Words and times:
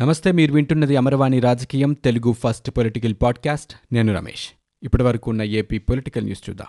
నమస్తే 0.00 0.32
మీరు 0.32 0.52
వింటున్నది 0.52 0.96
అమరవాణి 0.96 1.40
రాజకీయం 1.40 1.92
తెలుగు 1.92 2.32
ఫస్ట్ 2.32 2.70
పొలిటికల్ 2.70 3.14
పాడ్కాస్ట్. 3.22 3.94
నేను 3.94 4.14
రమేష్. 4.14 4.48
ఇప్పటి 4.82 5.02
వరకు 5.02 5.30
ఉన్న 5.30 5.42
ఏపీ 5.42 5.78
పొలిటికల్ 5.78 6.24
న్యూస్ 6.24 6.50
చూద్దాం. 6.50 6.66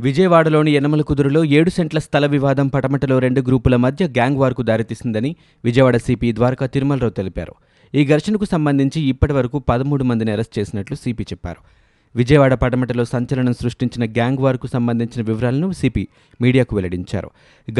విజయవాడలోని 0.00 0.72
యనమల 0.72 1.02
కుదురులో 1.02 1.44
ఏడు 1.44 1.70
సెంట్ల 1.70 1.98
స్థల 1.98 2.26
వివాదం 2.26 2.68
పటమటలో 2.68 3.18
రెండు 3.18 3.40
గ్రూపుల 3.40 3.76
మధ్య 3.76 4.06
గ్యాంగ్ 4.06 4.36
వార్కు 4.36 4.62
దారితీసిందని 4.62 5.36
విజయవాడ 5.64 5.96
సిపి 5.96 6.32
ద్వారకా 6.32 6.66
తిరుమలరావు 6.66 7.10
తెలిపారు. 7.10 7.54
ఈ 7.94 8.06
ఘర్షణకు 8.06 8.44
సంబంధించి 8.44 9.02
ఇప్పటి 9.02 9.32
వరకు 9.32 9.58
పదమూడు 9.58 10.04
మందిని 10.04 10.32
అరెస్ట్ 10.32 10.58
చేసినట్లు 10.58 10.96
సిపి 10.96 11.22
చెప్పారు. 11.22 11.81
విజయవాడ 12.16 12.54
పడమటలో 12.54 13.04
సంచలనం 13.04 13.52
సృష్టించిన 13.52 14.10
గ్యాంగ్ 14.10 14.38
వార్కు 14.38 14.66
సంబంధించిన 14.66 15.26
వివరాలను 15.26 15.72
సిపి 15.72 16.08
మీడియాకు 16.40 16.76
వెల్లడించారు. 16.76 17.30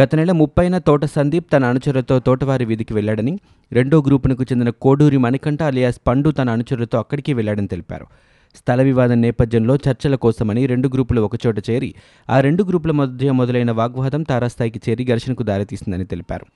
గత 0.01 0.15
నెల 0.15 0.33
ముప్పైన 0.33 0.79
తోట 0.79 1.05
సందీప్ 1.05 1.53
తన 1.53 1.65
అనుచరులతో 1.65 2.19
తోటవారి 2.19 2.65
వీధికి 2.65 2.95
వెళ్ళాడని 2.95 3.39
రెండో 3.73 4.03
గ్రూపునకు 4.03 4.43
చెందిన 4.43 4.71
కోడూరి 4.71 5.17
మణికంఠ 5.17 5.63
అలియాస్ 5.63 6.01
పండు 6.07 6.31
తన 6.31 6.51
అనుచరులతో 6.51 6.99
అక్కడికి 6.99 7.35
వెళ్ళాడని 7.35 7.67
తెలిపారు. 7.67 8.07
స్థల 8.55 8.83
వివాదం 8.83 9.21
నేపథ్యంలో 9.21 9.75
చర్చల 9.77 10.15
కోసమని 10.15 10.67
రెండు 10.67 10.89
గ్రూపులు 10.89 11.21
ఒకచోట 11.21 11.71
చేరి 11.71 11.95
ఆ 12.31 12.41
రెండు 12.41 12.65
గ్రూపుల 12.65 12.91
మధ్య 12.91 13.33
మొదలైన 13.33 13.71
వాగ్వాదం 13.71 14.23
తారాస్థాయికి 14.23 14.81
చేరి 14.91 15.05
ఘర్షణకు 15.05 15.43
దారితీసిందని 15.43 16.05
తెలిపారు. 16.05 16.47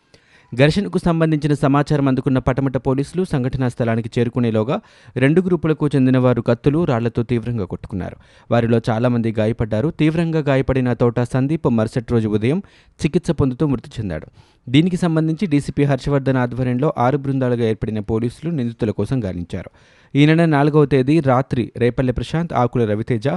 ఘర్షణకు 0.54 0.98
సంబంధించిన 0.98 1.54
సమాచారం 1.54 2.08
అందుకున్న 2.08 2.38
పటమట 2.38 2.76
పోలీసులు 2.76 3.24
సంఘటనా 3.24 3.68
స్థలానికి 3.68 4.10
చేరుకునేలోగా 4.18 4.80
రెండు 5.16 5.40
గ్రూపులకు 5.40 5.88
చెందిన 5.88 6.18
వారు 6.18 6.42
కత్తులు 6.42 6.84
రాళ్ళతో 6.84 7.22
తీవ్రంగా 7.22 7.64
కొట్టుకున్నారు. 7.64 8.16
వారిలో 8.50 8.80
చాలామంది 8.90 9.34
గాయపడ్డారు. 9.38 9.88
తీవ్రంగా 9.90 10.40
గాయపడిన 10.40 10.92
తోట 10.92 11.20
సందీప్ 11.20 11.68
మరుసటి 11.68 12.06
రోజు 12.12 12.28
ఉదయం 12.28 12.62
చికిత్స 13.04 13.30
పొందుతూ 13.30 13.66
మృతి 13.66 13.90
చెందాడు. 14.00 14.26
దీనికి 14.68 14.96
సంబంధించి 14.96 15.46
డీసీపీ 15.46 15.84
హర్షవర్ధన్ 15.84 16.36
ఆధ్వర్యంలో 16.36 16.94
ఆరు 16.98 17.16
బృందాలుగా 17.16 17.64
ఏర్పడిన 17.64 18.00
పోలీసులు 18.00 18.50
నిందితుల 18.50 18.90
కోసం 18.90 19.24
గాలించారు. 19.24 19.70
ఈ 20.14 20.26
నెల 20.26 20.44
నాలుగవ 20.44 20.84
తేదీ 20.84 21.20
రాత్రి 21.20 21.72
రేపల్లె 21.76 22.12
ప్రశాంత్ 22.12 22.52
ఆకుల 22.52 22.84
రవితేజ 22.84 23.28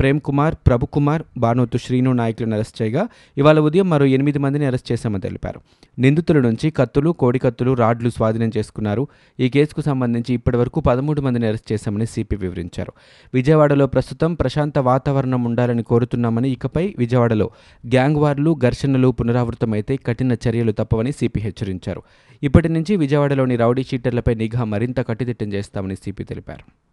ప్రేమ్ 0.00 0.20
కుమార్ 0.20 0.54
ప్రభుకుమార్ 0.66 1.22
భానోతు 1.36 1.78
శ్రీను 1.78 2.12
నాయకులను 2.12 2.54
అరెస్ట్ 2.54 2.82
చేయగా 2.82 3.08
ఇవాళ 3.38 3.58
ఉదయం 3.58 3.90
మరో 3.90 4.06
ఎనిమిది 4.06 4.38
మందిని 4.38 4.66
అరెస్ట్ 4.66 4.92
చేశామని 4.92 5.20
తెలిపారు. 5.20 5.60
నిందితుల 5.98 6.38
నుంచి 6.58 6.70
కత్తులు 6.70 7.10
కోడికత్తులు 7.10 7.72
రాడ్లు 7.72 8.10
స్వాధీనం 8.10 8.50
చేసుకున్నారు. 8.56 9.08
ఈ 9.40 9.48
కేసుకు 9.48 9.80
సంబంధించి 9.80 10.34
ఇప్పటివరకు 10.34 10.80
పదమూడు 10.80 11.20
మందిని 11.20 11.46
అరెస్ట్ 11.46 11.72
చేశామని 11.72 12.06
సిపి 12.06 12.36
వివరించారు. 12.36 12.92
విజయవాడలో 13.34 13.86
ప్రస్తుతం 13.86 14.34
ప్రశాంత 14.34 14.78
వాతావరణం 14.78 15.44
ఉండాలని 15.44 15.82
కోరుతున్నామని 15.82 16.50
ఇకపై 16.50 16.94
విజయవాడలో 16.98 17.50
గ్యాంగ్ 17.86 18.16
వార్లు 18.16 18.56
ఘర్షణలు 18.62 19.08
పునరావృతమైతే 19.08 19.96
కఠిన 19.96 20.32
చర్యలు 20.32 20.72
తప్పవని 20.72 21.12
సిపి 21.12 21.40
హెచ్చరించారు. 21.40 22.02
ఇప్పటి 22.42 22.68
నుంచి 22.68 22.96
విజయవాడలోని 22.96 23.56
రౌడీ 23.56 23.84
షీటర్లపై 23.84 24.34
నిఘా 24.34 24.64
మరింత 24.64 25.08
కట్టుదిట్టం 25.08 25.52
చేస్తామని 25.52 25.96
సిపి 25.96 26.24
తెలిపారు. 26.24 26.87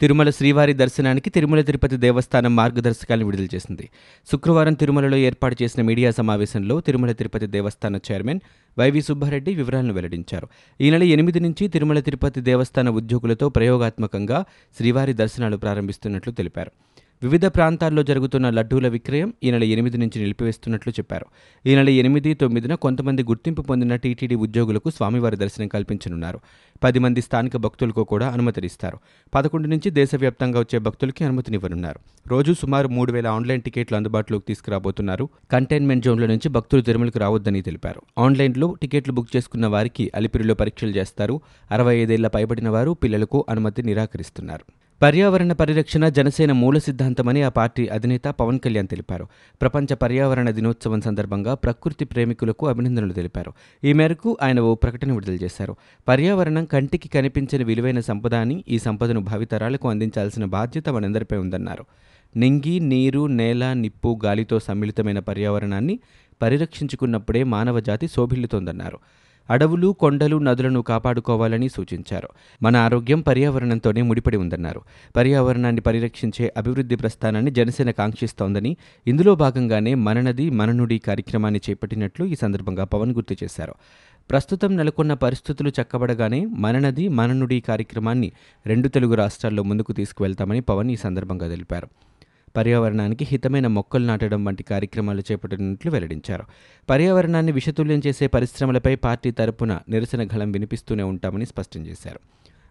తిరుమల 0.00 0.30
శ్రీవారి 0.30 0.72
దర్శనానికి 0.72 1.30
తిరుమల 1.30 1.60
తిరుపతి 1.60 1.96
దేవస్థానం 1.96 2.56
మార్గదర్శకాలను 2.56 3.26
విడుదల 3.26 3.48
చేసింది. 3.54 3.90
శుక్రవారం 4.30 4.74
తిరుమలలో 4.74 5.16
ఏర్పాటు 5.16 5.56
చేసిన 5.62 5.82
మీడియా 5.82 6.10
సమావేశంలో 6.10 6.80
తిరుమల 6.80 7.12
తిరుపతి 7.12 7.46
దేవస్థాన 7.46 7.96
చైర్మన్ 7.96 8.40
వైవి 8.78 9.00
సుబ్బారెడ్డి 9.00 9.54
వివరాలను 9.54 9.92
వెల్లడించారు. 9.92 10.48
ఈ 10.80 10.90
నెల 10.90 11.02
ఎనిమిది 11.02 11.40
నుంచి 11.40 11.68
తిరుమల 11.68 12.00
తిరుపతి 12.00 12.40
దేవస్థాన 12.40 12.88
ఉద్యోగులతో 12.88 13.48
ప్రయోగాత్మకంగా 13.48 14.44
శ్రీవారి 14.78 15.12
దర్శనాలు 15.12 15.56
ప్రారంభిస్తున్నట్లు 15.56 16.32
తెలిపారు. 16.32 16.72
వివిధ 17.22 17.46
ప్రాంతాల్లో 17.46 18.02
జరుగుతున్న 18.02 18.50
లడ్డూల 18.50 18.88
విక్రయం 18.88 19.34
ఈ 19.44 19.50
నెల 19.50 19.64
ఎనిమిది 19.64 19.98
నుంచి 19.98 20.20
నిలిపివేస్తున్నట్లు 20.20 20.92
చెప్పారు. 20.92 21.26
ఈ 21.66 21.74
నెల 21.74 21.88
ఎనిమిది 21.88 22.34
తొమ్మిదిన 22.34 22.74
కొంతమంది 22.74 23.22
గుర్తింపు 23.22 23.62
పొందిన 23.62 23.96
టీటీడీ 23.96 24.34
ఉద్యోగులకు 24.34 24.90
స్వామివారి 24.90 25.36
దర్శనం 25.36 25.68
కల్పించనున్నారు. 25.68 26.40
పది 26.84 26.98
మంది 26.98 27.20
స్థానిక 27.20 27.56
భక్తులకు 27.56 28.04
కూడా 28.04 28.28
అనుమతినిస్తారు. 28.28 28.98
పదకొండు 29.34 29.68
నుంచి 29.68 29.90
దేశవ్యాప్తంగా 29.90 30.58
వచ్చే 30.58 30.78
భక్తులకి 30.78 31.24
అనుమతినివ్వనున్నారు. 31.24 32.00
రోజు 32.28 32.52
సుమారు 32.52 32.88
మూడు 32.88 33.12
వేల 33.12 33.26
ఆన్లైన్ 33.26 33.62
టికెట్లు 33.62 33.96
అందుబాటులోకి 33.96 34.44
తీసుకురాబోతున్నారు. 34.48 35.28
కంటైన్మెంట్ 35.50 36.04
జోన్ల 36.04 36.26
నుంచి 36.26 36.48
భక్తులు 36.48 36.82
తిరుమలకు 36.82 37.18
రావద్దని 37.18 37.62
తెలిపారు. 37.62 38.02
ఆన్లైన్లో 38.18 38.76
టికెట్లు 38.82 39.12
బుక్ 39.12 39.36
చేసుకున్న 39.36 39.66
వారికి 39.66 40.12
అలిపిరిలో 40.14 40.54
పరీక్షలు 40.54 40.90
చేస్తారు. 40.90 41.40
అరవై 41.70 41.96
ఐదేళ్ళ 41.96 42.26
పైబడిన 42.26 42.68
వారు 42.68 42.90
పిల్లలకు 42.90 43.46
అనుమతి 43.48 43.82
నిరాకరిస్తున్నారు. 43.82 44.87
పర్యావరణ 45.02 45.52
పరిరక్షణ 45.52 46.08
జనసేన 46.08 46.52
మూల 46.52 46.78
సిద్ధాంతమని 46.78 47.42
ఆ 47.42 47.48
పార్టీ 47.48 47.86
అధినేత 47.86 48.28
పవన్ 48.28 48.58
కళ్యాణ్ 48.58 48.88
తెలిపారు. 48.88 49.28
ప్రపంచ 49.60 49.94
పర్యావరణ 49.94 50.50
దినోత్సవం 50.50 51.00
సందర్భంగా 51.00 51.54
ప్రకృతి 51.54 52.04
ప్రేమికులకు 52.04 52.68
అభినందనలు 52.68 53.12
తెలిపారు. 53.12 53.52
ఈ 53.84 53.92
మేరకు 53.92 54.36
ఆయన 54.42 54.60
ఓ 54.60 54.74
ప్రకటన 54.74 55.12
విడుదల 55.12 55.32
చేశారు. 55.32 55.76
పర్యావరణం 56.08 56.64
కంటికి 56.64 57.08
కనిపించని 57.08 57.64
విలువైన 57.64 58.00
సంపద 58.00 58.34
అని 58.34 58.64
ఈ 58.68 58.78
సంపదను 58.78 59.20
భావితరాలకు 59.20 59.88
అందించాల్సిన 59.88 60.44
బాధ్యత 60.44 60.88
మనందరిపై 60.88 61.36
ఉందన్నారు. 61.36 61.84
నింగి 62.36 62.80
నీరు 62.80 63.26
నేల 63.26 63.72
నిప్పు 63.72 64.20
గాలితో 64.24 64.58
సమ్మిళితమైన 64.58 65.18
పర్యావరణాన్ని 65.18 65.98
పరిరక్షించుకున్నప్పుడే 66.42 67.44
మానవ 67.44 67.80
జాతి 67.80 68.08
శోభిల్లుతోందన్నారు. 68.08 68.98
అడవులు 69.50 69.92
కొండలు 69.92 70.36
నదులను 70.36 70.82
కాపాడుకోవాలని 70.82 71.68
సూచించారు. 71.68 72.28
మన 72.62 72.76
ఆరోగ్యం 72.76 73.20
పర్యావరణంతోనే 73.20 74.02
ముడిపడి 74.02 74.36
ఉందన్నారు. 74.36 74.80
పర్యావరణాన్ని 75.16 75.80
పరిరక్షించే 75.80 76.52
అభివృద్ధి 76.56 76.96
ప్రస్థానాన్ని 76.96 77.50
జనసేన 77.50 77.90
కాంక్షిస్తోందని 77.90 78.76
ఇందులో 79.06 79.34
భాగంగానే 79.34 79.94
మననది 79.94 80.50
మననుడి 80.50 80.98
కార్యక్రమాన్ని 80.98 81.60
చేపట్టినట్లు 81.70 82.26
ఈ 82.26 82.34
సందర్భంగా 82.34 82.84
పవన్ 82.84 83.14
గుర్తు 83.14 83.36
చేశారు. 83.44 83.74
ప్రస్తుతం 84.30 84.76
నెలకొన్న 84.76 85.14
పరిస్థితులు 85.14 85.68
చక్కబడగానే 85.68 86.46
మననది 86.46 87.08
మననుడి 87.08 87.60
కార్యక్రమాన్ని 87.60 88.32
రెండు 88.66 88.88
తెలుగు 88.88 89.14
రాష్ట్రాల్లో 89.14 89.62
ముందుకు 89.62 89.92
తీసుకువెళ్తామని 89.92 90.60
పవన్ 90.60 90.90
ఈ 90.90 90.96
సందర్భంగా 90.96 91.48
తెలిపారు. 91.48 91.88
పర్యావరణానికి 92.56 93.24
హితమైన 93.24 93.66
మొక్కలు 93.66 94.04
నాటడం 94.04 94.44
వంటి 94.44 94.62
కార్యక్రమాలు 94.62 95.22
చేపట్టినట్లు 95.32 95.90
వెల్లడించారు. 95.90 96.44
పర్యావరణాన్ని 96.90 97.52
విషతుల్యం 97.52 98.02
చేసే 98.06 98.26
పరిశ్రమలపై 98.26 98.94
పార్టీ 98.94 99.30
తరపున 99.30 99.80
నిరసన 99.88 100.26
గళం 100.26 100.52
వినిపిస్తూనే 100.52 101.02
ఉంటామని 101.02 101.46
స్పష్టం 101.46 101.86
చేశారు. 101.86 102.20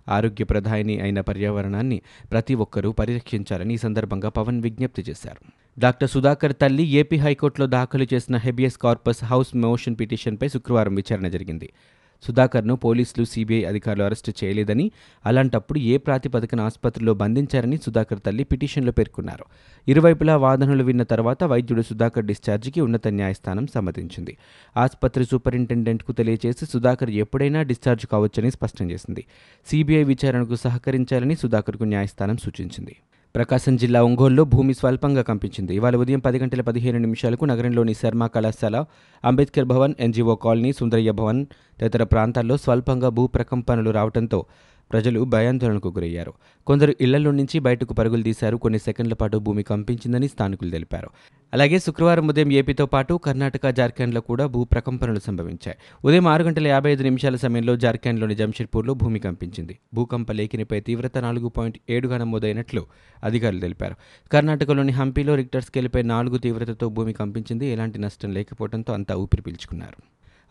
ఆరోగ్య 0.09 0.43
ప్రధాని 0.43 0.99
అయిన 0.99 1.21
పర్యావరణాన్ని 1.21 2.01
ప్రతి 2.31 2.55
ఒక్కరూ 2.55 2.91
పరిరక్షించాలని 2.91 3.73
ఈ 3.73 3.77
సందర్భంగా 3.77 4.29
పవన్ 4.29 4.61
విజ్ఞప్తి 4.61 5.03
చేశారు. 5.09 5.51
డాక్టర్ 5.79 6.09
సుధాకర్ 6.09 6.53
తల్లి 6.61 6.83
ఏపీ 6.83 7.17
హైకోర్టులో 7.17 7.67
దాఖలు 7.67 8.07
చేసిన 8.13 8.35
హెబియస్ 8.35 8.77
కార్పస్ 8.77 9.23
హౌస్ 9.23 9.55
మోషన్ 9.55 9.95
పిటిషన్పై 9.99 10.47
శుక్రవారం 10.47 10.95
విచారణ 10.95 11.27
జరిగింది. 11.27 11.73
సుధాకర్ను 12.22 12.75
పోలీసులు 12.75 13.25
సీబీఐ 13.25 13.63
అధికారులు 13.63 14.03
అరెస్టు 14.03 14.33
చేయలేదని 14.44 14.91
అలాంటప్పుడు 15.25 15.79
ఏ 15.79 15.97
ప్రాతిపదికన 15.97 16.61
ఆసుపత్రిలో 16.61 17.13
బంధించారని 17.13 17.78
సుధాకర్ 17.78 18.19
తల్లి 18.25 18.44
పిటిషన్లో 18.44 18.91
పేర్కొన్నారు. 18.91 19.45
ఇరువైపులా 19.88 20.38
వాదనలు 20.38 20.83
విన్న 20.83 21.03
తర్వాత 21.03 21.44
వైద్యుడు 21.44 21.81
సుధాకర్ 21.81 22.25
డిశ్చార్జికి 22.25 22.81
ఉన్నత 22.81 23.07
న్యాయస్థానం 23.07 23.67
సమ్మతించింది. 23.67 24.38
ఆసుపత్రి 24.77 25.25
సూపరింటెండెంట్కు 25.25 26.11
తెలియజేసి 26.11 26.66
సుధాకర్ 26.66 27.09
ఎప్పుడైనా 27.09 27.61
డిశ్చార్జ్ 27.61 28.06
కావచ్చని 28.06 28.51
స్పష్టం 28.51 28.91
చేసింది. 28.91 29.25
సీబీఐ 29.66 30.03
విచారణకు 30.03 30.56
సహకరించాలని 30.56 31.35
సుధాకర్కు 31.35 31.83
న్యాయస్థానం 31.83 32.38
సూచించింది. 32.38 32.95
ప్రకాశం 33.38 33.75
జిల్లా 33.75 34.03
ఒంగోలులో 34.03 34.44
భూమి 34.44 34.74
స్వల్పంగా 34.74 35.22
కంపించింది. 35.22 35.75
ఇవాళ 35.75 35.96
ఉదయం 35.96 36.20
పది 36.20 36.38
గంటల 36.40 36.62
పదిహేను 36.62 37.00
నిమిషాలకు 37.00 37.46
నగరంలోని 37.46 37.94
శర్మ 37.94 38.28
కళాశాల 38.28 38.86
అంబేద్కర్ 39.25 39.66
భవన్ 39.66 39.94
ఎన్జీఓ 40.00 40.36
కాలనీ 40.36 40.74
సుందరయ్య 40.74 41.12
భవన్ 41.12 41.46
తదితర 41.81 42.03
ప్రాంతాల్లో 42.03 42.58
స్వల్పంగా 42.58 43.09
భూ 43.09 43.28
ప్రకంపనలు 43.28 43.90
రావడంతో 43.90 44.46
ప్రజలు 44.92 45.20
భయాందోళనకు 45.24 45.88
గురయ్యారు. 45.88 46.34
కొందరు 46.68 46.94
ఇళ్ళలో 47.02 47.31
నుంచి 47.31 47.59
బయటకు 47.59 47.94
పరుగులు 47.94 48.24
తీశారు. 48.24 48.58
కొన్ని 48.58 48.80
సెకండ్ల 48.80 49.14
పాటు 49.14 49.38
భూమి 49.38 49.64
కంపించిందని 49.64 50.28
స్థానికులు 50.28 50.69
తెలిపారు. 50.69 51.09
అలాగే 51.53 51.80
శుక్రవారం 51.80 52.28
ఉదయం 52.28 52.52
ఏపీతో 52.52 52.86
పాటు 52.86 53.13
కర్ణాటక 53.13 53.69
జార్ఖండ్లో 53.69 54.21
కూడా 54.21 54.45
భూ 54.45 54.63
ప్రకంపనలు 54.63 55.19
సంభవించాయి. 55.19 55.77
ఉదయం 56.06 56.27
ఆరు 56.27 56.44
గంటల 56.44 56.68
యాభై 56.68 56.92
ఐదు 56.92 57.04
నిమిషాల 57.04 57.36
సమయంలో 57.36 57.75
జార్ఖండ్లోని 57.75 58.36
జంషెడ్పూర్లో 58.36 58.94
భూమి 58.94 59.19
కంపించింది. 59.19 59.77
భూకంప 59.94 60.31
లేఖనిపై 60.31 60.80
తీవ్రత 60.80 61.18
నాలుగు 61.18 61.50
పాయింట్ 61.50 61.77
ఏడుగా 61.89 62.18
నమోదైనట్లు 62.18 62.86
అధికారులు 63.24 63.60
తెలిపారు. 63.60 63.95
కర్ణాటకలోని 64.31 64.92
హంపీలో 64.92 65.36
రిక్టర్ 65.36 65.63
స్కేల్పై 65.63 66.01
నాలుగు 66.01 66.38
తీవ్రతతో 66.38 66.89
భూమి 66.89 67.13
కంపించింది. 67.13 67.66
ఎలాంటి 67.66 68.00
నష్టం 68.00 68.31
లేకపోవడంతో 68.31 68.94
అంతా 68.94 69.16
ఊపిరి 69.16 69.42
పీల్చుకున్నారు. 69.42 70.04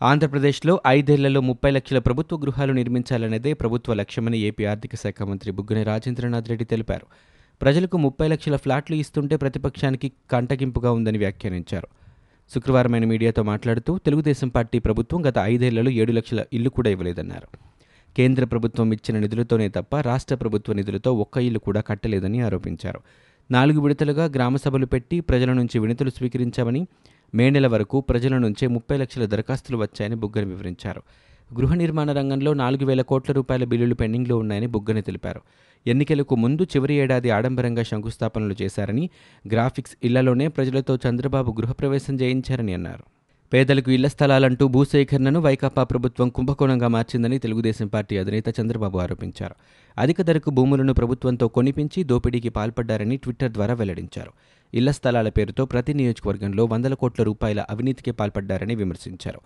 ఆంధ్రప్రదేశ్లో 0.05 0.81
ఐదేళ్ళలో 0.87 1.41
ముప్పై 1.41 1.71
లక్షల 1.71 1.99
ప్రభుత్వ 1.99 2.37
గృహాలు 2.37 2.73
నిర్మించాలనేదే 2.73 3.53
ప్రభుత్వ 3.53 3.93
లక్ష్యమని 3.93 4.37
ఏపీ 4.39 4.65
ఆర్థిక 4.65 4.95
శాఖ 4.95 5.23
మంత్రి 5.23 5.51
బుగ్గన 5.51 5.83
రాజేంద్రనాథ్ 5.83 6.49
రెడ్డి 6.49 6.65
తెలిపారు. 6.65 7.07
ప్రజలకు 7.61 7.97
ముప్పై 7.97 8.27
లక్షల 8.27 8.55
ఫ్లాట్లు 8.55 8.95
ఇస్తుంటే 8.95 9.37
ప్రతిపక్షానికి 9.37 10.11
కంటగింపుగా 10.31 10.91
ఉందని 10.91 11.17
వ్యాఖ్యానించారు. 11.17 11.87
శుక్రవారం 12.53 12.93
ఆయన 12.93 13.05
మీడియాతో 13.05 13.43
మాట్లాడుతూ 13.43 13.97
తెలుగుదేశం 13.97 14.47
పార్టీ 14.47 14.79
ప్రభుత్వం 14.79 15.25
గత 15.25 15.33
ఐదేళ్ళలో 15.37 15.91
ఏడు 15.91 16.11
లక్షల 16.11 16.45
ఇల్లు 16.53 16.69
కూడా 16.69 16.89
ఇవ్వలేదన్నారు. 16.89 17.57
కేంద్ర 18.17 18.45
ప్రభుత్వం 18.45 18.91
ఇచ్చిన 18.91 19.19
నిధులతోనే 19.19 19.69
తప్ప 19.69 19.99
రాష్ట్ర 19.99 20.35
ప్రభుత్వ 20.35 20.73
నిధులతో 20.73 21.13
ఒక్క 21.13 21.37
ఇల్లు 21.37 21.59
కూడా 21.59 21.81
కట్టలేదని 21.81 22.41
ఆరోపించారు. 22.41 22.99
నాలుగు 23.51 23.81
విడతలుగా 23.81 24.25
గ్రామ 24.25 24.55
సభలు 24.55 24.85
పెట్టి 24.85 25.19
ప్రజల 25.19 25.53
నుంచి 25.53 25.79
వినతులు 25.79 26.09
స్వీకరించామని 26.09 26.87
మే 27.35 27.49
నెల 27.49 27.67
వరకు 27.67 28.01
ప్రజల 28.01 28.37
నుంచే 28.37 28.67
ముప్పై 28.67 28.97
లక్షల 28.97 29.25
దరఖాస్తులు 29.25 29.77
వచ్చాయని 29.77 30.15
బుగ్గన 30.15 30.45
వివరించారు. 30.45 31.01
గృహ 31.55 31.73
నిర్మాణ 31.73 32.11
రంగంలో 32.11 32.53
నాలుగు 32.53 32.85
వేల 32.85 33.01
కోట్ల 33.01 33.33
రూపాయల 33.33 33.63
బిల్లులు 33.63 33.93
పెండింగ్లో 33.93 34.37
ఉన్నాయని 34.37 34.67
బుగ్గని 34.67 35.01
తెలిపారు. 35.01 35.41
ఎన్నికలకు 35.87 36.35
ముందు 36.35 36.63
చివరి 36.63 36.93
ఏడాది 36.93 37.29
ఆడంబరంగా 37.29 37.83
శంకుస్థాపనలు 37.83 38.55
చేశారని 38.61 39.09
గ్రాఫిక్స్ 39.47 39.97
ఇళ్ళలోనే 40.03 40.47
ప్రజలతో 40.47 40.97
చంద్రబాబు 41.09 41.51
గృహప్రవేశం 41.51 42.15
చేయించారని 42.15 42.73
అన్నారు. 42.73 43.03
పేదలకు 43.53 43.91
ఇళ్ళ 43.91 44.07
స్థలాలంటూ 44.07 44.67
భూసేకరణను 44.67 45.39
వైకాపా 45.39 45.83
ప్రభుత్వం 45.83 46.29
కుంభకోణంగా 46.29 46.87
మార్చిందని 46.87 47.39
తెలుగుదేశం 47.39 47.87
పార్టీ 47.87 48.17
అధినేత 48.17 48.43
చంద్రబాబు 48.61 48.97
ఆరోపించారు. 48.97 49.55
అధిక 49.97 50.21
ధరకు 50.21 50.49
భూములను 50.49 50.93
ప్రభుత్వంతో 50.93 51.47
కొనిపించి 51.47 52.03
దోపిడీకి 52.03 52.49
పాల్పడ్డారని 52.49 53.17
ట్విట్టర్ 53.17 53.51
ద్వారా 53.51 53.73
వెల్లడించారు. 53.73 54.31
ఇళ్ళ 54.73 54.91
స్థలాల 54.91 55.29
పేరుతో 55.29 55.65
ప్రతి 55.65 55.93
నియోజకవర్గంలో 55.93 56.65
వందల 56.65 56.93
కోట్ల 56.93 57.23
రూపాయల 57.23 57.65
అవినీతికి 57.69 58.11
పాల్పడ్డారని 58.11 58.75
విమర్శించారు. 58.75 59.39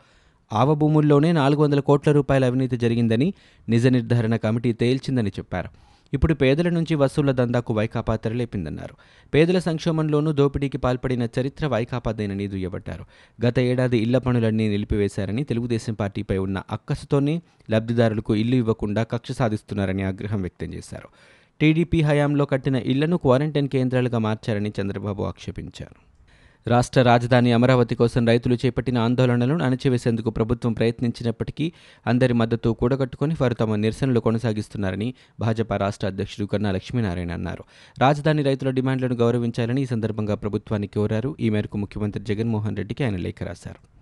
ఆవభూముల్లోనే 0.53 1.31
నాలుగు 1.31 1.62
వందల 1.62 1.80
కోట్ల 1.80 2.12
రూపాయల 2.12 2.45
అవినీతి 2.45 2.77
జరిగిందని 2.77 3.33
నిజ 3.69 3.88
నిర్ధారణ 3.88 4.36
కమిటీ 4.36 4.74
తేల్చిందని 4.74 5.30
చెప్పారు. 5.30 5.69
ఇప్పుడు 6.13 6.33
పేదల 6.33 6.69
నుంచి 6.69 6.95
వసూళ్ళ 6.95 7.31
దందాకు 7.31 7.74
వైకాపా 7.74 8.15
తెరలేపిందన్నారు. 8.15 8.95
పేదల 9.33 9.59
సంక్షోభంలోనూ 9.59 10.31
దోపిడీకి 10.31 10.77
పాల్పడిన 10.77 11.27
చరిత్ర 11.39 11.68
వైకాపాదేనని 11.68 12.48
దుయ్యబట్టారు 12.48 13.06
గత 13.45 13.59
ఏడాది 13.59 13.98
ఇళ్ళ 13.98 14.18
పనులన్నీ 14.18 14.69
నిలిపివేశారని 14.69 15.44
తెలుగుదేశం 15.44 15.94
పార్టీపై 15.94 16.38
ఉన్న 16.38 16.63
అక్కసుతోనే 16.71 17.42
లబ్ధిదారులకు 17.71 18.36
ఇల్లు 18.36 18.56
ఇవ్వకుండా 18.56 19.03
కక్ష 19.03 19.31
సాధిస్తున్నారని 19.31 20.03
ఆగ్రహం 20.03 20.42
వ్యక్తం 20.42 20.74
చేశారు. 20.74 21.07
టీడీపీ 21.62 22.01
హయాంలో 22.01 22.45
కట్టిన 22.45 22.75
ఇళ్ళను 22.75 23.18
క్వారంటైన్ 23.18 23.68
కేంద్రాలుగా 23.68 24.18
మార్చారని 24.18 24.74
చంద్రబాబు 24.81 25.24
ఆక్షేపించారు. 25.24 26.11
రాష్ట్ర 26.68 27.02
రాజధాని 27.02 27.52
అమరావతి 27.52 27.96
కోసం 27.96 28.28
రైతులు 28.28 28.56
చేపట్టిన 28.56 28.98
ఆందోళనలను 28.98 29.63
అణచివేసేందుకు 29.63 30.30
ప్రభుత్వం 30.30 30.74
ప్రయత్నించినప్పటికీ 30.74 31.72
అందరి 32.08 32.34
మద్దతు 32.34 32.69
కూడగట్టుకుని 32.69 33.36
వారు 33.42 33.54
తమ 33.54 33.75
నిరసనలు 33.75 34.19
కొనసాగిస్తున్నారని 34.19 35.13
భాజపా 35.40 35.78
రాష్ట్ర 35.78 36.08
అధ్యక్షుడు 36.08 36.46
కన్నా 36.46 36.72
లక్ష్మీనారాయణ 36.72 37.31
అన్నారు. 37.31 37.63
రాజధాని 38.00 38.44
రైతుల 38.44 38.69
డిమాండ్లను 38.69 39.16
గౌరవించాలని 39.16 39.81
ఈ 39.81 39.86
సందర్భంగా 39.86 40.36
ప్రభుత్వాన్ని 40.36 40.88
కోరారు. 40.88 41.36
ఈ 41.40 41.50
మేరకు 41.50 41.78
ముఖ్యమంత్రి 41.78 42.24
జగన్మోహన్ 42.24 42.78
రెడ్డికి 42.78 43.04
ఆయన 43.04 43.16
లేఖ 43.16 43.44
రాశారు. 43.44 44.00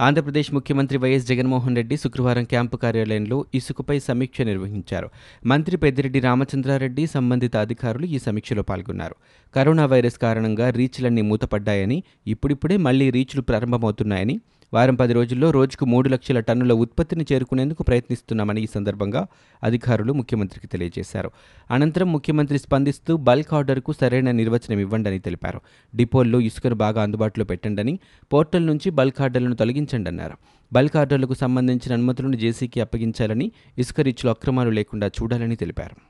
ఆంధ్రప్రదేశ్ 0.00 0.54
ముఖ్యమంత్రి 0.54 0.98
వైఎస్ 0.98 1.26
జగన్మోహన్ 1.26 1.76
రెడ్డి 1.76 1.96
శుక్రవారం 1.96 2.44
క్యాంపు 2.44 2.76
కార్యాలయంలో 2.76 3.44
ఇసుకపై 3.54 3.98
సమీక్ష 3.98 4.40
నిర్వహించారు. 4.40 5.08
మంత్రి 5.46 5.76
పెద్దిరెడ్డి 5.76 6.20
రామచంద్రారెడ్డి 6.20 7.06
సంబంధిత 7.06 7.56
అధికారులు 7.56 8.06
ఈ 8.06 8.18
సమీక్షలో 8.18 8.62
పాల్గొన్నారు. 8.62 9.16
కరోనా 9.54 9.86
వైరస్ 9.86 10.18
కారణంగా 10.18 10.70
రీచ్లన్నీ 10.70 11.22
మూతపడ్డాయని 11.22 12.02
ఇప్పుడిప్పుడే 12.26 12.76
మళ్ళీ 12.76 13.10
రీచ్లు 13.10 13.42
ప్రారంభమవుతున్నాయని 13.42 14.40
వారం 14.72 14.94
పది 14.94 15.12
రోజుల్లో 15.12 15.50
రోజుకు 15.50 15.84
మూడు 15.84 16.08
లక్షల 16.08 16.40
టన్నుల 16.40 16.72
ఉత్పత్తిని 16.72 17.26
చేరుకునేందుకు 17.32 17.82
ప్రయత్నిస్తున్నామని 17.82 18.62
ఈ 18.62 18.66
సందర్భంగా 18.74 19.26
అధికారులు 19.62 20.12
ముఖ్యమంత్రికి 20.12 20.66
తెలియజేశారు. 20.66 21.30
అనంతరం 21.70 22.12
ముఖ్యమంత్రి 22.12 22.58
స్పందిస్తూ 22.58 23.16
బల్క్ 23.16 23.54
ఆర్డర్కు 23.54 23.92
సరైన 23.92 24.30
నిర్వచనం 24.30 24.78
ఇవ్వండని 24.78 25.18
తెలిపారు. 25.18 25.60
డిపోల్లో 25.96 26.40
ఇసుకను 26.40 26.74
బాగా 26.74 27.02
అందుబాటులో 27.02 27.44
పెట్టండని 27.44 27.98
పోర్టల్ 28.32 28.66
నుంచి 28.66 28.90
బల్క్ 28.90 29.20
ఆర్డర్లను 29.20 29.54
తొలగించండి 29.54 30.10
అన్నారు 30.10 30.36
బల్క్ 30.72 30.96
ఆర్డర్లకు 30.96 31.34
సంబంధించిన 31.34 31.92
అనుమతులను 31.92 32.36
జేసీకి 32.36 32.80
అప్పగించాలని 32.80 33.52
ఇసుక 33.78 34.00
రీచ్లో 34.00 34.30
అక్రమాలు 34.30 34.70
లేకుండా 34.70 35.06
చూడాలని 35.06 35.56
తెలిపారు. 35.56 36.07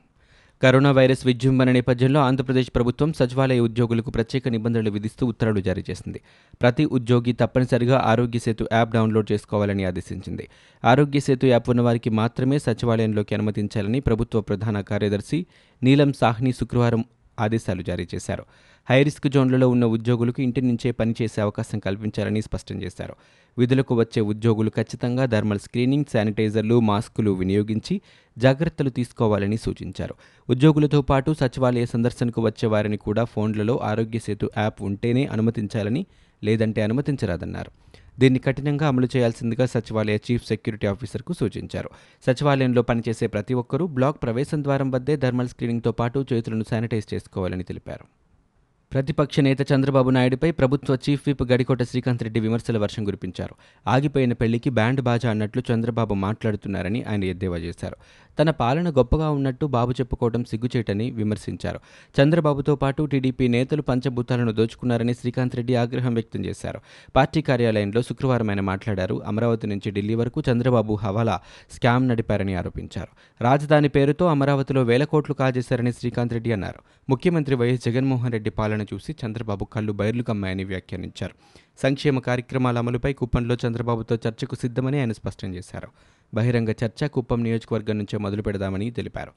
కరోనా 0.61 0.91
వైరస్ 0.91 1.25
విజృంభణ 1.25 1.71
నేపథ్యంలో 1.71 2.19
ఆంధ్రప్రదేశ్ 2.19 2.71
ప్రభుత్వం 2.75 3.13
సచివాలయ 3.13 3.59
ఉద్యోగులకు 3.59 4.09
ప్రత్యేక 4.09 4.47
నిబంధనలు 4.47 4.89
విధిస్తూ 4.89 5.27
ఉత్తర్వులు 5.27 5.61
జారీ 5.61 5.83
చేసింది. 5.89 6.19
ప్రతి 6.61 6.85
ఉద్యోగి 6.85 7.33
తప్పనిసరిగా 7.33 7.97
ఆరోగ్య 8.05 8.39
సేతు 8.39 8.67
యాప్ 8.73 8.91
డౌన్లోడ్ 8.93 9.31
చేసుకోవాలని 9.31 9.85
ఆదేశించింది. 9.85 10.47
ఆరోగ్య 10.85 11.19
సేతు 11.19 11.45
యాప్ 11.45 11.69
ఉన్నవారికి 11.69 12.09
మాత్రమే 12.09 12.59
సచివాలయంలోకి 12.59 13.35
అనుమతించాలని 13.35 13.99
ప్రభుత్వ 13.99 14.41
ప్రధాన 14.41 14.81
కార్యదర్శి 14.81 15.45
నీలం 15.83 16.13
సాహ్ని 16.13 16.51
శుక్రవారం 16.51 17.05
ఆదేశాలు 17.39 17.81
జారీ 17.81 18.07
చేశారు. 18.15 18.43
హైరిస్క్ 18.89 19.27
జోన్లలో 19.27 19.69
ఉన్న 19.69 19.85
ఉద్యోగులకు 19.85 20.41
ఇంటి 20.41 20.61
నుంచే 20.61 20.91
పనిచేసే 20.91 21.41
అవకాశం 21.41 21.79
కల్పించాలని 21.79 22.41
స్పష్టం 22.41 22.81
చేశారు. 22.81 23.15
విధులకు 23.57 23.95
వచ్చే 23.95 24.21
ఉద్యోగులు 24.21 24.69
ఖచ్చితంగా 24.69 25.25
థర్మల్ 25.25 25.59
స్క్రీనింగ్ 25.59 26.05
శానిటైజర్లు 26.13 26.79
మాస్కులు 26.79 27.31
వినియోగించి 27.31 28.01
జాగ్రత్తలు 28.37 28.89
తీసుకోవాలని 28.89 29.57
సూచించారు. 29.57 30.15
ఉద్యోగులతో 30.49 31.01
పాటు 31.01 31.35
సచివాలయ 31.39 31.85
సందర్శనకు 31.85 32.41
వచ్చే 32.41 32.67
వారిని 32.67 32.97
కూడా 32.97 33.23
ఫోన్లలో 33.23 33.77
ఆరోగ్య 33.83 34.19
సేతు 34.19 34.49
యాప్ 34.57 34.81
ఉంటేనే 34.81 35.25
అనుమతించాలని 35.25 36.05
లేదంటే 36.43 36.81
అనుమతించరాదన్నారు. 36.81 37.71
దీన్ని 38.19 38.39
కఠినంగా 38.39 38.87
అమలు 38.87 39.07
చేయాల్సిందిగా 39.15 39.65
సచివాలయ 39.65 40.17
చీఫ్ 40.31 40.45
సెక్యూరిటీ 40.45 40.87
ఆఫీసర్కు 40.87 41.33
సూచించారు. 41.33 41.89
సచివాలయంలో 42.27 42.81
పనిచేసే 42.81 43.27
ప్రతి 43.27 43.53
ఒక్కరూ 43.53 43.87
బ్లాక్ 43.87 44.23
ప్రవేశం 44.23 44.63
ద్వారం 44.63 44.91
వద్దే 44.91 45.15
థర్మల్ 45.15 45.47
స్క్రీనింగ్తో 45.47 45.91
పాటు 45.91 46.25
చేతులను 46.33 46.65
శానిటైజ్ 46.69 47.13
చేసుకోవాలని 47.13 47.63
తెలిపారు. 47.63 48.05
ప్రతిపక్ష 48.93 49.39
నేత 49.39 49.57
చంద్రబాబు 49.73 50.09
నాయుడుపై 50.09 50.51
ప్రభుత్వ 50.51 50.97
చీఫ్ 51.09 51.21
విప్ 51.27 51.43
గడికోట 51.43 51.83
శ్రీకాంత్ 51.83 52.23
రెడ్డి 52.23 52.39
విమర్శల 52.39 52.77
వర్షం 52.77 53.03
కురిపించారు. 53.03 53.55
ఆగిపోయిన 53.87 54.33
పెళ్ళికి 54.33 54.69
బ్యాండ్ 54.69 55.01
బాజా 55.01 55.29
అన్నట్లు 55.29 55.63
చంద్రబాబు 55.73 56.13
మాట్లాడుతున్నారని 56.13 57.03
ఆయన 57.03 57.23
ఎద్దేవా 57.23 57.57
చేశారు. 57.57 57.95
తన 58.39 58.49
పాలన 58.49 58.89
గొప్పగా 58.89 59.29
ఉన్నట్టు 59.29 59.65
బాబు 59.65 59.91
చెప్పుకోవడం 59.91 60.43
సిగ్గుచేటని 60.43 61.11
విమర్శించారు. 61.11 61.79
చంద్రబాబుతో 62.21 62.75
పాటు 62.75 63.03
టీడీపీ 63.03 63.47
నేతలు 63.47 63.81
పంచభూతాలను 63.81 64.51
దోచుకున్నారని 64.51 65.13
శ్రీకాంత్ 65.13 65.55
రెడ్డి 65.55 65.75
ఆగ్రహం 65.75 66.13
వ్యక్తం 66.13 66.45
చేశారు. 66.45 66.79
పార్టీ 67.15 67.41
కార్యాలయంలో 67.41 68.01
శుక్రవారం 68.01 68.49
ఆయన 68.49 68.61
మాట్లాడారు. 68.61 69.23
అమరావతి 69.25 69.67
నుంచి 69.67 69.91
ఢిల్లీ 69.91 70.13
వరకు 70.13 70.43
చంద్రబాబు 70.51 70.93
హవాలా 70.93 71.39
స్కామ్ 71.71 72.07
నడిపారని 72.07 72.55
ఆరోపించారు. 72.55 73.43
రాజధాని 73.43 73.89
పేరుతో 73.89 74.25
అమరావతిలో 74.25 74.83
వేల 74.83 75.03
కోట్లు 75.03 75.35
కాజేశారని 75.35 75.93
శ్రీకాంత్ 75.93 76.33
రెడ్డి 76.33 76.51
అన్నారు. 76.51 76.79
ముఖ్యమంత్రి 77.09 77.55
వైఎస్ 77.55 77.85
జగన్మోహన్ 77.85 78.31
రెడ్డి 78.31 78.49
పాలన 78.49 78.81
చూసి 78.81 79.15
చంద్రబాబు 79.25 79.65
కళ్ళు 79.65 79.91
బయర్లు 79.91 80.23
కమ్మాయని 80.23 80.63
వ్యాఖ్యానించారు. 80.63 81.33
సంక్షేమ 81.83 82.19
కార్యక్రమాల 82.19 82.77
అమలుపై 82.77 83.13
కుప్పంలో 83.13 83.57
చంద్రబాబుతో 83.67 84.17
చర్చకు 84.27 84.55
సిద్ధమని 84.55 84.99
ఆయన 84.99 85.11
స్పష్టం 85.11 85.55
చేశారు. 85.55 85.87
బహిరంగ 86.33 86.69
చర్చ 86.69 87.07
కుప్పం 87.07 87.43
నియోజకవర్గం 87.43 87.97
నుంచే 87.97 88.17
మొదలు 88.17 88.41
పెడదామని 88.41 88.91
తెలిపారు. 88.91 89.31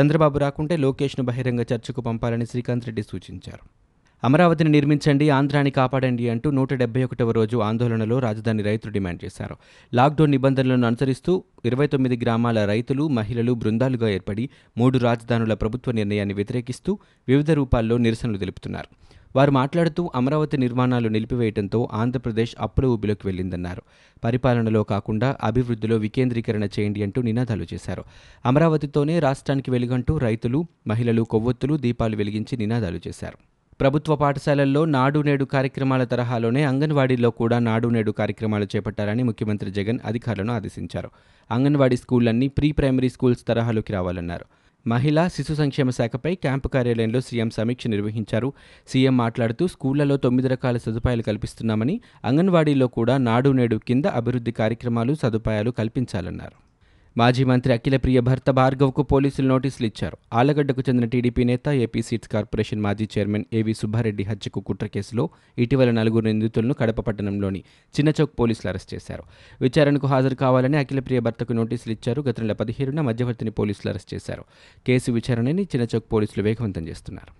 చంద్రబాబు 0.00 0.38
రాకుంటే 0.38 0.76
లోకేష్ను 0.76 1.24
బహిరంగ 1.24 1.60
చర్చకు 1.60 2.00
పంపాలని 2.00 2.46
శ్రీకాంత్ 2.46 2.86
రెడ్డి 2.86 3.02
సూచించారు. 3.02 3.82
అమరావతిని 4.24 4.70
నిర్మించండి 4.70 5.30
ఆంధ్రాని 5.30 5.70
కాపాడండి 5.70 6.28
అంటూ 6.28 6.50
నూట 6.50 6.74
డెబ్బై 6.74 7.04
ఒకటవ 7.04 7.30
రోజు 7.30 7.56
ఆందోళనలో 7.56 8.18
రాజధాని 8.18 8.62
రైతులు 8.62 8.92
డిమాండ్ 8.92 9.24
చేశారు. 9.24 9.56
లాక్డౌన్ 9.94 10.30
నిబంధనలను 10.30 10.86
అనుసరిస్తూ 10.86 11.44
ఇరవై 11.64 11.86
తొమ్మిది 11.86 12.16
గ్రామాల 12.22 12.64
రైతులు 12.64 13.08
మహిళలు 13.08 13.52
బృందాలుగా 13.52 14.08
ఏర్పడి 14.08 14.50
మూడు 14.78 14.98
రాజధానుల 14.98 15.54
ప్రభుత్వ 15.54 15.92
నిర్ణయాన్ని 15.92 16.34
వ్యతిరేకిస్తూ 16.34 16.98
వివిధ 17.28 17.50
రూపాల్లో 17.50 17.96
నిరసనలు 17.96 18.36
తెలుపుతున్నారు. 18.36 19.11
వారు 19.36 19.50
మాట్లాడుతూ 19.50 20.10
అమరావతి 20.14 20.56
నిర్మాణాలు 20.56 21.08
నిలిపివేయడంతో 21.08 21.88
ఆంధ్రప్రదేశ్ 21.92 22.56
అప్పుల 22.60 22.86
ఊబిలోకి 22.86 23.26
వెళ్ళిందన్నారు. 23.26 23.82
పరిపాలనలో 24.24 24.82
కాకుండా 24.82 25.36
అభివృద్ధిలో 25.42 25.96
వికేంద్రీకరణ 25.96 26.64
చేయండి 26.64 27.02
అంటూ 27.02 27.22
నినాదాలు 27.22 27.66
చేశారు. 27.74 28.04
అమరావతితోనే 28.46 29.18
రాష్ట్రానికి 29.18 29.70
వెలుగంటూ 29.70 30.18
రైతులు 30.18 30.66
మహిళలు 30.86 31.22
కొవ్వొత్తులు 31.22 31.76
దీపాలు 31.76 32.16
వెలిగించి 32.16 32.56
నినాదాలు 32.56 33.00
చేశారు. 33.08 33.38
ప్రభుత్వ 33.80 34.16
పాఠశాలల్లో 34.16 34.84
నాడు 34.84 35.20
నేడు 35.20 35.44
కార్యక్రమాల 35.44 36.04
తరహాలోనే 36.04 36.64
అంగన్వాడీల్లో 36.64 37.30
కూడా 37.30 37.58
నాడు 37.58 37.88
నేడు 37.88 38.10
కార్యక్రమాలు 38.10 38.64
చేపట్టాలని 38.76 39.22
ముఖ్యమంత్రి 39.22 39.70
జగన్ 39.70 39.98
అధికారులను 40.04 40.52
ఆదేశించారు. 40.52 41.10
అంగన్వాడీ 41.50 41.96
స్కూళ్ళన్నీ 41.96 42.48
ప్రీ 42.48 42.72
ప్రైమరీ 42.72 43.08
స్కూల్స్ 43.08 43.46
తరహాలోకి 43.48 43.92
రావాలన్నారు. 43.92 44.44
మహిళా 44.86 45.28
శిశు 45.28 45.54
సంక్షేమ 45.54 45.90
శాఖపై 45.90 46.34
క్యాంపు 46.34 46.68
కార్యాలయంలో 46.68 47.20
సీఎం 47.20 47.50
సమీక్ష 47.50 47.86
నిర్వహించారు. 47.86 48.52
సీఎం 48.88 49.16
మాట్లాడుతూ 49.16 49.66
స్కూళ్ళలో 49.66 50.16
తొమ్మిది 50.16 50.48
రకాల 50.48 50.76
సదుపాయాలు 50.76 51.22
కల్పిస్తున్నామని 51.22 52.00
అంగన్వాడీలో 52.24 52.86
కూడా 52.86 53.18
నాడు 53.18 53.50
నేడు 53.50 53.76
కింద 53.76 54.04
అభివృద్ధి 54.06 54.52
కార్యక్రమాలు 54.52 55.14
సదుపాయాలు 55.14 55.70
కల్పించాలన్నారు. 55.70 56.71
మాజీ 57.16 57.44
మంత్రి 57.44 57.72
అఖిలప్రియ 57.72 58.20
భర్త 58.20 58.50
భార్గవ్కు 58.50 59.02
పోలీసులు 59.02 59.48
నోటీసులు 59.48 59.86
ఇచ్చారు. 59.86 60.16
ఆలగడ్డకు 60.32 60.82
చెందిన 60.88 61.04
టీడీపీ 61.04 61.44
నేత 61.44 61.68
ఏపీ 61.68 62.02
సీట్స్ 62.02 62.28
కార్పొరేషన్ 62.28 62.80
మాజీ 62.80 63.08
చైర్మన్ 63.18 63.44
ఏవి 63.52 63.74
సుబ్బారెడ్డి 63.74 64.22
హత్యకు 64.22 64.60
కుట్ర 64.60 64.86
కేసులో 64.86 65.28
ఇటీవల 65.58 65.90
నలుగురు 65.90 66.24
నిందితులను 66.24 66.74
కడప 66.74 67.00
పట్టణంలోని 67.00 67.58
చిన్నచౌక్ 68.00 68.40
పోలీసులు 68.40 68.68
అరెస్ట్ 68.68 68.94
చేశారు. 68.94 69.22
విచారణకు 69.60 70.06
హాజరు 70.06 70.34
కావాలని 70.34 70.76
అఖిలప్రియ 70.76 71.20
భర్తకు 71.20 71.52
నోటీసులు 71.52 71.92
ఇచ్చారు. 71.92 72.22
గత 72.22 72.40
నెల 72.40 72.52
పదిహేడున 72.52 73.00
మధ్యవర్తిని 73.00 73.50
పోలీసులు 73.50 73.90
అరెస్ట్ 73.90 74.14
చేశారు. 74.14 74.44
కేసు 74.86 75.12
విచారణని 75.12 75.62
చిన్నచౌక్ 75.62 76.12
పోలీసులు 76.12 76.44
వేగవంతం 76.44 76.88
చేస్తున్నారు. 76.88 77.32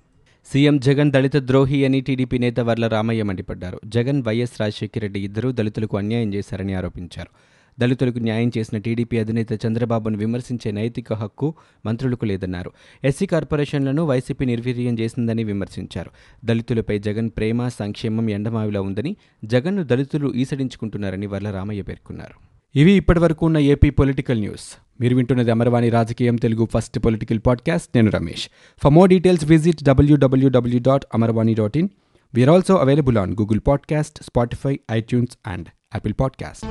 సీఎం 0.53 0.79
జగన్ 0.79 1.13
దళిత 1.13 1.37
ద్రోహి 1.37 1.85
అని 1.85 2.01
టీడీపీ 2.01 2.39
నేత 2.39 2.61
వర్ల 2.61 2.87
రామయ్య 2.87 3.23
మండిపడ్డారు. 3.23 3.81
జగన్ 3.85 4.23
వైఎస్ 4.23 4.61
రాజశేఖర 4.61 5.01
రెడ్డి 5.01 5.21
ఇద్దరూ 5.21 5.53
దళితులకు 5.53 5.97
అన్యాయం 5.97 6.35
చేశారని 6.35 6.75
ఆరోపించారు. 6.75 7.31
దళితులకు 7.79 8.19
న్యాయం 8.19 8.51
చేసిన 8.59 8.79
టీడీపీ 8.79 9.19
అధినేత 9.19 9.67
చంద్రబాబును 9.67 10.19
విమర్శించే 10.19 10.71
నైతిక 10.71 11.13
హక్కు 11.13 11.55
మంత్రులకు 11.87 12.25
లేదన్నారు. 12.25 12.73
ఎస్సీ 13.05 13.27
కార్పొరేషన్లను 13.27 14.05
వైసీపీ 14.05 14.45
నిర్వీర్యం 14.45 14.99
చేసిందని 14.99 15.45
విమర్శించారు. 15.45 16.11
దళితులపై 16.45 16.99
జగన్ 16.99 17.31
ప్రేమ 17.37 17.69
సంక్షేమం 17.69 18.31
ఎండమావిలా 18.31 18.81
ఉందని 18.81 19.17
జగన్ను 19.45 19.85
దళితులు 19.85 20.33
ఈసడించుకుంటున్నారని 20.35 21.27
వర్ల 21.27 21.51
రామయ్య 21.51 21.83
పేర్కొన్నారు. 21.83 22.53
ఇవి 22.79 22.93
ఇప్పటివరకు 22.93 23.47
ఉన్న 23.47 23.59
ఏపీ 23.59 23.91
పొలిటికల్ 23.91 24.41
న్యూస్. 24.41 24.79
మీరు 25.01 25.17
వింటున్నది 25.17 25.51
అమర్వాణి 25.51 25.89
రాజకీయం 25.89 26.37
తెలుగు 26.37 26.69
ఫస్ట్ 26.75 26.99
పొలిటికల్ 26.99 27.41
పాడ్కాస్ట్. 27.47 27.89
నేను 27.95 28.11
Ramesh. 28.11 28.49
For 28.83 28.93
more 28.93 29.11
details 29.11 29.45
visit 29.45 29.85
WWW 29.85 30.81
dot 30.81 31.05
Amarvani 31.15 31.55
dot 31.55 31.77
in 31.77 31.89
we are 32.35 32.51
also 32.51 32.75
available 32.77 33.19
on 33.19 33.33
Google 33.33 33.61
podcast 33.67 34.23
Spotify 34.23 34.81
iTunes 34.93 35.39
and 35.47 35.69
Apple 35.69 36.15
podcast 36.21 36.67